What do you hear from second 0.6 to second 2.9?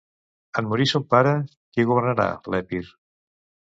En morir son pare, qui governà l'Epir?